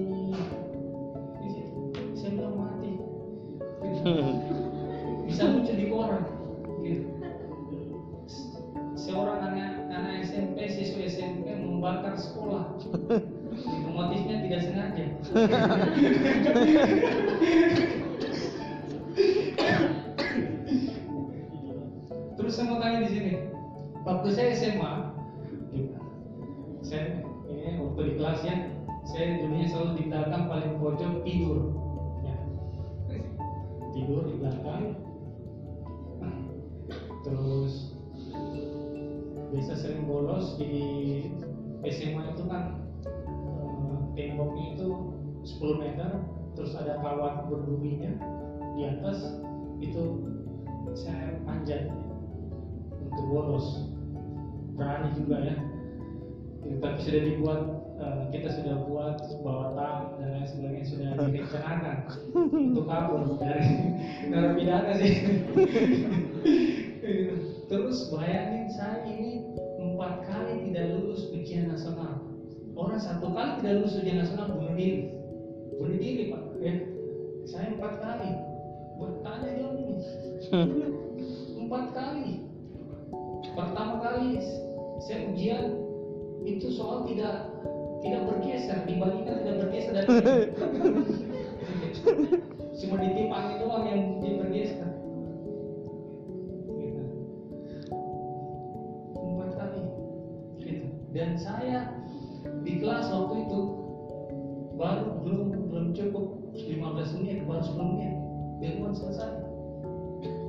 [1.39, 1.79] di situ.
[2.19, 2.91] Saya bilang mati.
[5.31, 6.25] Bisa muncul di koran.
[6.81, 7.05] Gitu.
[8.97, 12.80] seorang anak anak SMP siswa SMP membakar sekolah
[22.35, 23.47] terus saya mau tanya di sini?
[24.03, 24.93] Waktu saya SMA
[26.83, 28.75] saya ini waktu di kelas ya
[29.07, 31.79] saya dulunya selalu di belakang paling pojok tidur.
[32.27, 32.35] Ya.
[33.95, 34.99] tidur di belakang.
[37.23, 37.95] Terus
[39.51, 40.75] biasa sering bolos di
[41.87, 45.10] SMA itu kan eh, temboknya itu
[45.61, 46.25] 10 meter
[46.57, 48.17] terus ada kawat berdurinya
[48.73, 49.37] di atas
[49.85, 50.25] itu
[50.97, 51.93] saya panjat
[52.97, 53.93] untuk bolos.
[54.73, 55.57] Berani juga ya.
[56.65, 57.61] Ya, tapi sudah dibuat
[58.01, 61.97] eh, kita sudah buat bawa tang dan lain sebagainya sudah direncanakan
[62.73, 63.69] untuk kabur dari
[64.33, 65.13] narapidana sih.
[67.71, 69.45] Terus bayangin saya ini
[69.77, 72.25] empat kali tidak lulus ujian nasional.
[72.73, 75.20] Orang satu kali tidak lulus ujian nasional bunuh diri
[75.81, 76.43] bunuh diri pak.
[76.61, 76.77] Ya.
[77.49, 78.31] Saya empat kali.
[79.01, 79.97] Bertanya John ini.
[81.57, 82.45] Empat kali.
[83.57, 84.45] Pertama kali
[85.01, 85.81] saya ujian.
[86.45, 87.49] Itu soal tidak
[88.05, 88.85] tidak bergeser.
[88.85, 89.93] Dibagikan tidak bergeser.
[89.97, 90.09] Dari
[92.81, 94.89] cuma ditimpangin doang yang bergeser.
[96.77, 97.03] Gitu.
[99.17, 99.83] empat kali.
[100.61, 100.87] Gitu.
[101.17, 101.93] dan saya
[102.65, 103.80] di kelas waktu itu
[104.81, 108.17] baru belum belum cukup 15 menit baru 10 menit.
[108.65, 109.45] Ilmuwan selesai.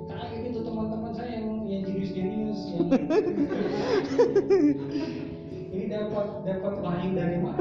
[0.08, 2.88] Kayak gitu teman-teman saya yang yang jenius-jenius yang
[5.76, 7.60] ini dapat dapat wahyu dari mana?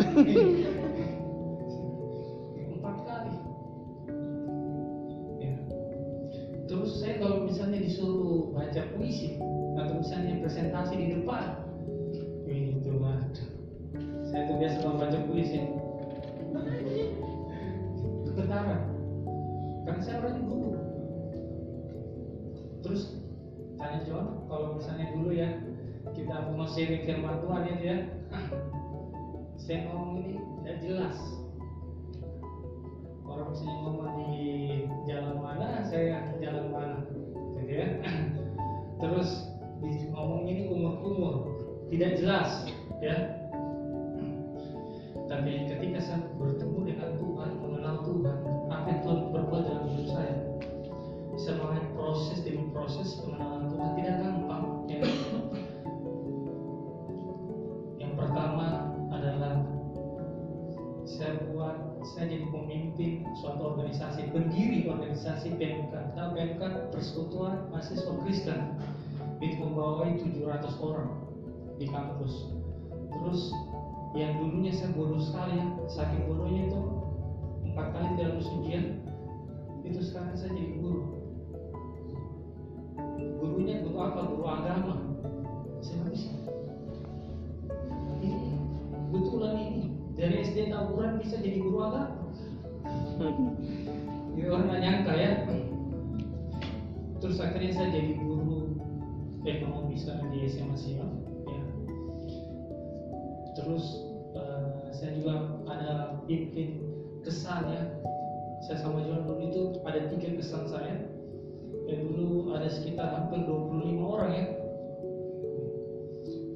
[2.54, 3.34] Empat kali.
[5.42, 5.54] Ya.
[6.70, 9.38] terus saya kalau misalnya disuruh baca puisi
[9.74, 11.66] atau misalnya presentasi di depan
[12.46, 13.48] itu waduh
[14.30, 15.79] saya tuh biasa kalau baca puisi
[18.40, 18.82] getaran
[19.86, 20.68] karena saya orangnya guru.
[22.80, 23.02] Terus
[23.78, 25.48] tanya John kalau misalnya dulu ya
[26.10, 27.98] kita mau sharing firman Tuhan itu ya.
[29.60, 31.16] Saya ngomong ini tidak jelas.
[33.28, 34.42] Orang misalnya ngomong di
[35.06, 36.98] jalan mana saya jalan mana
[37.60, 37.88] gitu ya.
[39.00, 39.30] Terus
[40.10, 41.34] ngomong ini umur-umur
[41.88, 42.68] tidak jelas
[43.00, 43.39] ya
[45.30, 50.34] tapi ketika saya bertemu dengan Tuhan mengenal Tuhan apa yang Tuhan berbuat dalam hidup saya.
[51.30, 53.90] Bisa melihat proses demi proses pengenalan Tuhan.
[53.94, 54.64] Tidak gampang.
[54.90, 55.06] Ya.
[58.02, 59.62] yang pertama adalah
[61.06, 68.74] saya buat saya jadi pemimpin suatu organisasi pendiri organisasi PMK nah, PMK Persekutuan Mahasiswa Kristen.
[69.38, 71.22] Itu membawahi 700 orang
[71.78, 72.50] di kampus.
[73.14, 73.54] Terus
[74.10, 76.80] yang dulunya saya bodoh sekali ya saking bodohnya itu
[77.70, 78.84] empat kali tidak lulus ujian
[79.86, 81.02] itu sekarang saya jadi guru.
[83.40, 84.20] Gurunya guru apa?
[84.28, 84.94] Guru agama.
[85.80, 86.30] Saya bisa.
[88.20, 88.54] Ini
[89.08, 89.82] betulan ini.
[90.20, 92.28] Dari SD tawuran bisa jadi guru agama.
[94.30, 95.32] Jadi orang nggak nyangka ya.
[97.20, 98.72] Terus akhirnya saya jadi guru
[99.44, 100.00] ekonomi
[100.32, 101.19] di SMA Siap ya
[103.60, 103.84] terus
[104.36, 105.34] eh, saya juga
[105.68, 106.80] ada pimpin
[107.24, 107.82] kesan ya.
[108.68, 111.08] Saya sama John dulu itu ada tiga kesan saya.
[111.88, 114.46] Ya dulu ada sekitar hampir 25 orang ya.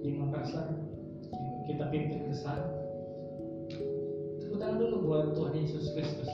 [0.04, 0.68] Di Makassar
[1.64, 2.60] kita pimpin kesan.
[4.40, 6.28] Tepuk tangan dulu buat Tuhan Yesus Kristus.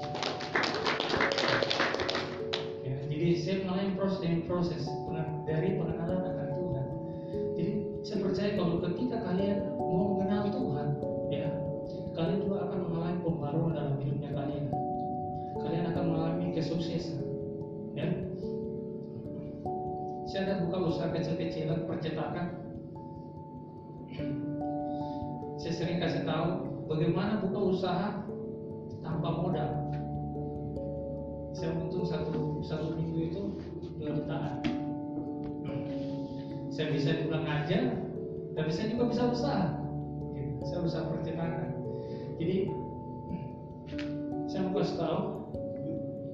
[2.82, 4.82] Ya, jadi saya melalui proses demi proses
[5.46, 6.86] dari pengenalan akan Tuhan.
[7.54, 10.09] Jadi saya percaya kalau ketika kalian mau
[16.60, 17.24] kesuksesan
[17.96, 18.04] ya.
[20.28, 22.46] Saya ada buka usaha kecil-kecilan percetakan.
[25.56, 26.48] Saya sering kasih tahu
[26.86, 28.08] bagaimana buka usaha
[29.00, 29.72] tanpa modal.
[31.56, 33.42] Saya untung satu satu minggu itu
[33.98, 34.60] dua jutaan.
[36.70, 37.96] Saya bisa pulang aja
[38.54, 39.66] tapi saya juga bisa usaha.
[40.36, 40.62] Gitu.
[40.68, 41.72] saya usaha percetakan.
[42.38, 42.56] Jadi
[44.46, 45.39] saya mau kasih tahu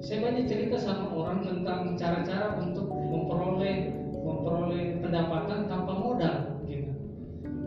[0.06, 3.90] saya banyak cerita sama orang tentang cara-cara untuk memperoleh
[4.22, 6.94] memperoleh pendapatan tanpa modal gitu.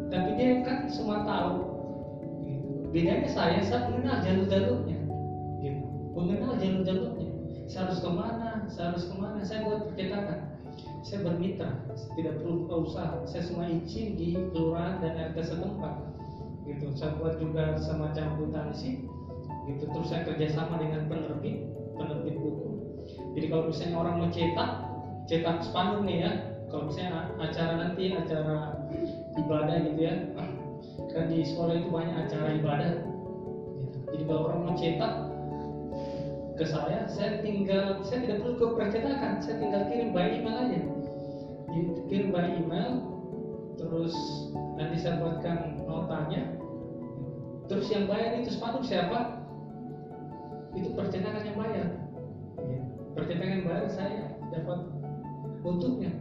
[0.07, 1.67] Tapi dia kan semua tahu
[2.47, 2.95] gitu.
[2.95, 4.99] bedanya saya saya mengenal jalur-jalurnya
[5.59, 5.83] gitu.
[6.15, 7.27] mengenal jalur-jalurnya.
[7.67, 10.39] Saya harus ke mana saya harus ke mana saya buat percetakan.
[11.03, 11.75] Saya bermitra
[12.15, 16.07] tidak perlu usaha saya semua izin di kelurahan dan RT setempat
[16.63, 16.87] gitu.
[16.95, 19.03] Saya buat juga semacam akuntansi
[19.67, 19.83] gitu.
[19.91, 22.67] Terus saya kerjasama dengan penerbit penerbit buku
[23.35, 24.71] jadi kalau misalnya orang mau cetak
[25.27, 26.31] cetak spanduk nih ya
[26.71, 28.57] kalau misalnya acara nanti acara
[29.35, 30.15] ibadah gitu ya
[31.09, 32.89] kan di sekolah itu banyak acara ibadah.
[32.93, 33.09] Gitu.
[34.13, 35.13] jadi kalau orang mau cetak
[36.59, 40.79] ke saya saya tinggal saya tidak perlu ke percetakan saya tinggal kirim by email aja.
[42.09, 42.91] Kirim by email
[43.79, 44.13] terus
[44.75, 46.57] nanti saya buatkan notanya.
[47.69, 49.38] Terus yang bayar itu spanduk siapa
[50.77, 51.87] itu percetakan yang bayar.
[52.59, 52.81] Ya,
[53.17, 54.79] percetakan yang bayar saya dapat
[55.65, 56.11] untuknya.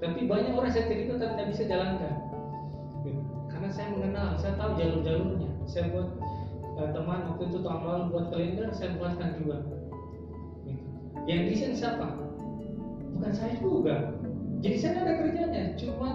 [0.00, 2.14] Tapi banyak orang saya cerita tapi tidak bisa jalankan.
[3.48, 5.50] Karena saya mengenal saya tahu jalur-jalurnya.
[5.64, 6.08] Saya buat
[6.80, 9.56] eh, teman waktu itu tahun lalu buat kalender saya buatkan juga.
[10.64, 10.84] Gitu.
[11.24, 12.08] yang desain siapa?
[13.16, 14.12] Bukan saya juga.
[14.60, 15.64] Jadi saya ada kerjanya.
[15.80, 16.14] Cuman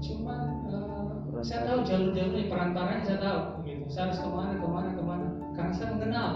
[0.00, 0.40] cuman
[0.72, 3.40] eh, saya tahu jalur-jalurnya perantaranya saya tahu.
[3.68, 5.26] Gitu saya harus ke mana ke mana ke mana
[5.60, 6.30] karena saya mengenal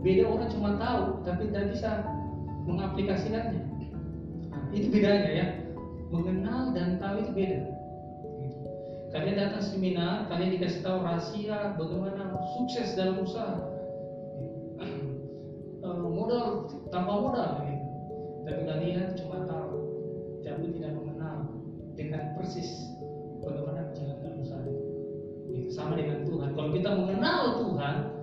[0.00, 1.90] beda orang cuma tahu tapi tidak bisa
[2.64, 3.62] mengaplikasikannya.
[4.72, 5.46] Itu bedanya ya.
[6.08, 7.60] Mengenal dan tahu itu beda.
[9.12, 13.60] Kalian datang seminar kalian dikasih tahu rahasia bagaimana sukses dalam usaha.
[14.80, 17.84] Eh, modal tanpa modal gitu.
[18.46, 19.74] tapi kalian cuma tahu
[20.40, 21.36] tapi tidak mengenal
[21.92, 22.88] dengan persis
[23.44, 24.64] bagaimana menjalankan usaha.
[25.76, 26.56] Sama dengan Tuhan.
[26.56, 28.15] Kalau kita mengenal Tuhan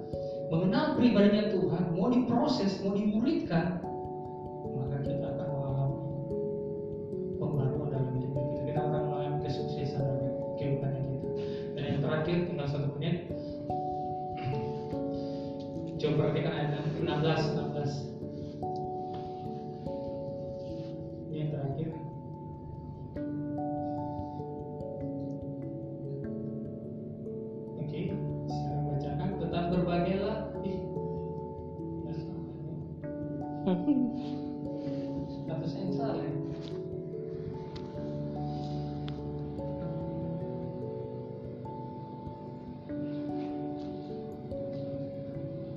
[0.54, 3.93] mengenal pribadinya Tuhan mau diproses mau dimuridkan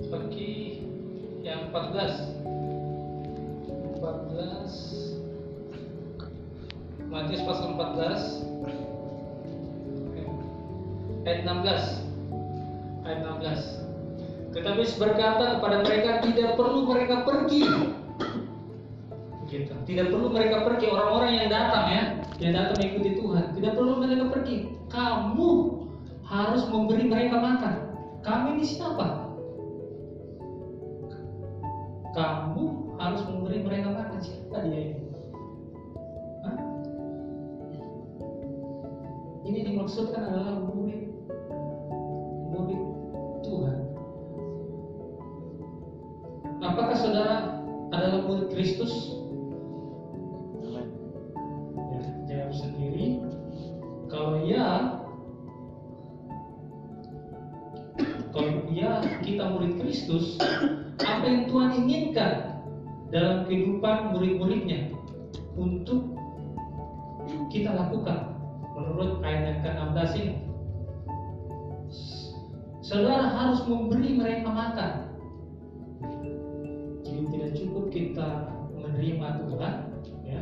[0.07, 0.79] Oke,
[1.43, 2.31] yang 14
[3.99, 5.19] 14
[7.11, 8.39] Matius pasal 14
[10.07, 10.23] Oke.
[11.27, 12.07] ayat 16
[13.03, 17.67] ayat 16 tetapi berkata kepada mereka tidak perlu mereka pergi.
[19.47, 19.71] Gitu.
[19.87, 20.91] tidak perlu mereka pergi.
[20.91, 22.03] Orang-orang yang datang ya
[22.39, 23.55] yang datang mengikuti Tuhan.
[23.55, 24.71] Tidak perlu mereka pergi.
[24.87, 25.49] Kamu
[26.27, 27.75] harus memberi mereka makan.
[28.23, 29.16] Kami ini siapa
[39.87, 41.15] dimaksudkan adalah murid
[42.51, 42.83] murid
[43.39, 43.77] Tuhan.
[46.59, 47.63] Apakah saudara
[47.95, 48.91] adalah murid Kristus?
[51.87, 53.23] Ya, jawab sendiri.
[54.11, 54.67] Kalau iya
[58.35, 60.35] kalau iya kita murid Kristus
[60.99, 62.59] apa yang Tuhan inginkan
[63.07, 64.91] dalam kehidupan murid-muridnya
[65.55, 66.06] untuk
[68.97, 70.35] menurut ayat yang ke-16 ini.
[72.81, 74.91] Saudara harus memberi mereka makan.
[77.05, 78.29] Jadi tidak cukup kita
[78.73, 79.75] menerima Tuhan,
[80.25, 80.41] ya.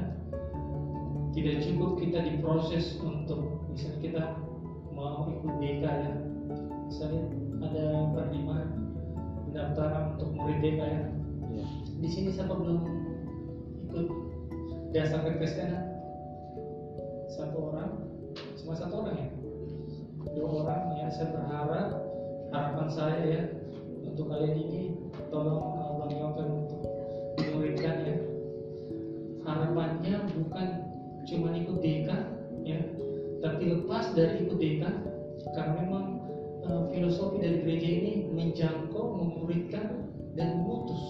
[1.36, 4.24] Tidak cukup kita diproses untuk misalnya kita
[4.96, 6.12] mau ikut DK ya.
[6.88, 7.28] Misalnya
[7.60, 7.86] ada
[8.16, 8.68] penerimaan
[9.52, 11.02] pendaftaran untuk murid DK ya.
[11.60, 11.66] Ya.
[12.00, 12.80] Di sini siapa belum
[13.92, 14.08] ikut
[14.96, 15.92] dasar kekristenan?
[17.36, 18.05] Satu orang,
[18.66, 19.30] cuma satu orang ya.
[20.34, 21.08] Dua orang ya.
[21.14, 21.90] Saya berharap
[22.50, 23.42] harapan saya ya
[24.02, 24.82] untuk kalian ini
[25.30, 26.82] tolong Allah Yogan untuk
[27.54, 28.18] muridkan ya.
[29.46, 30.68] Harapannya bukan
[31.30, 32.10] cuma ikut DK
[32.66, 32.82] ya,
[33.46, 34.84] tapi lepas dari ikut DK
[35.54, 36.06] karena memang
[36.66, 41.02] eh, filosofi dari gereja ini menjangkau, memuridkan dan memutus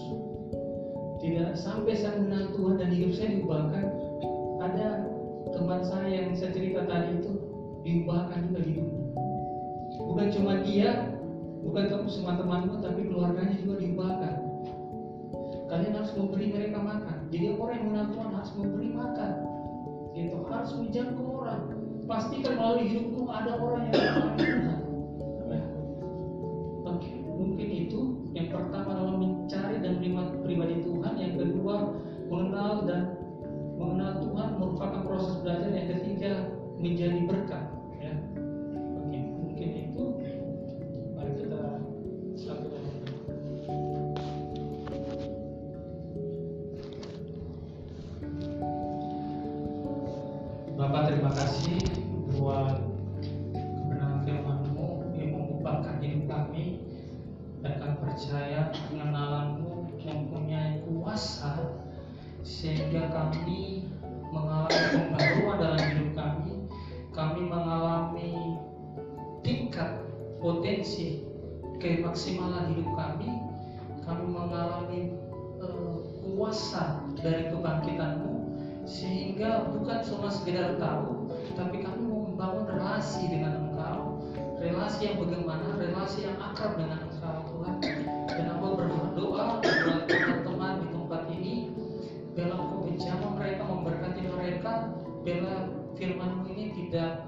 [1.24, 3.84] tidak sampai saya mengenal Tuhan dan hidup saya diubahkan
[4.60, 4.88] ada
[5.56, 7.35] teman saya yang saya cerita tadi itu
[7.86, 9.06] diubahkan juga hidupnya
[10.16, 11.16] bukan cuma dia
[11.66, 14.34] bukan kamu semua temanmu tapi keluarganya juga diubahkan.
[15.66, 17.26] Kalian harus memberi mereka makan.
[17.34, 19.32] Jadi orang yang mengenal Tuhan harus memberi makan.
[20.14, 20.36] Gitu.
[20.46, 21.62] Harus menjangkau orang.
[22.06, 25.62] Pastikan melalui hidupmu ada orang yang mengenal Tuhan.
[26.86, 31.74] Oke, mungkin itu yang pertama adalah mencari dan menerima pribadi Tuhan, yang kedua
[32.30, 33.02] mengenal dan
[33.74, 36.32] mengenal Tuhan merupakan proses belajar, yang ketiga
[36.78, 37.75] menjadi berkat.
[80.06, 81.26] Cuma sekedar tahu
[81.56, 84.20] tapi kami mau membangun relasi dengan engkau.
[84.60, 85.66] Relasi yang bagaimana?
[85.80, 87.76] Relasi yang akrab dengan engkau Tuhan.
[88.28, 91.54] Dan aku berdoa buat teman-teman di tempat ini
[92.36, 94.72] engkau menjamah mereka memberkati mereka
[95.24, 97.24] biarlah firmanmu ini tidak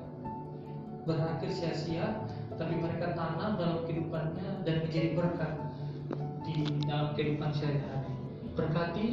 [1.08, 2.28] berakhir sia-sia
[2.60, 5.52] tapi mereka tanam dalam kehidupannya dan menjadi berkat
[6.44, 8.12] di dalam kehidupan sehari-hari.
[8.52, 9.08] Berkati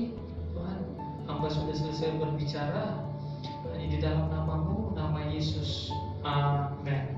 [0.51, 0.79] Tuhan.
[1.25, 3.04] Hamba sudah selesai berbicara
[3.77, 5.93] di dalam namamu nama Yesus.
[6.25, 7.14] Amin